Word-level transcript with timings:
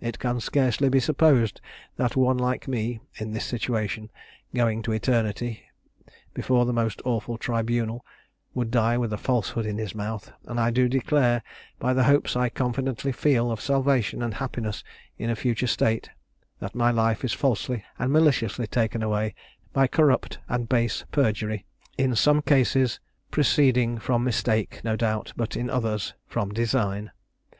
It 0.00 0.18
can 0.18 0.40
scarcely 0.40 0.88
be 0.88 0.98
supposed 0.98 1.60
that 1.96 2.16
one 2.16 2.36
like 2.36 2.66
me, 2.66 2.98
in 3.14 3.30
this 3.32 3.44
situation, 3.44 4.10
going 4.52 4.82
to 4.82 4.90
eternity, 4.90 5.62
before 6.34 6.64
the 6.66 6.72
most 6.72 7.00
awful 7.04 7.38
tribunal, 7.38 8.04
would 8.54 8.72
die 8.72 8.98
with 8.98 9.12
a 9.12 9.16
falsehood 9.16 9.66
in 9.66 9.78
his 9.78 9.94
mouth; 9.94 10.32
and 10.46 10.58
I 10.58 10.72
do 10.72 10.88
declare, 10.88 11.44
by 11.78 11.92
the 11.94 12.02
hopes 12.02 12.34
I 12.34 12.48
confidently 12.48 13.12
feel 13.12 13.52
of 13.52 13.60
salvation 13.60 14.20
and 14.20 14.34
happiness 14.34 14.82
in 15.16 15.30
a 15.30 15.36
future 15.36 15.68
state, 15.68 16.10
that 16.58 16.74
my 16.74 16.90
life 16.90 17.24
is 17.24 17.32
falsely 17.32 17.84
and 18.00 18.12
maliciously 18.12 18.66
taken 18.66 19.00
away 19.00 19.36
by 19.72 19.86
corrupt 19.86 20.40
and 20.48 20.68
base 20.68 21.04
perjury, 21.12 21.66
in 21.96 22.16
some 22.16 22.42
cases 22.42 22.98
proceeding 23.30 23.98
from 23.98 24.24
mistake, 24.24 24.80
no 24.82 24.96
doubt, 24.96 25.34
but 25.36 25.56
in 25.56 25.70
others 25.70 26.14
from 26.26 26.50
design. 26.52 27.12